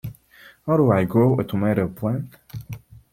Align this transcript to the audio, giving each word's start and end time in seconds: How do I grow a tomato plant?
How 0.65 0.77
do 0.77 0.91
I 0.91 1.03
grow 1.05 1.39
a 1.39 1.43
tomato 1.43 1.87
plant? 1.87 2.35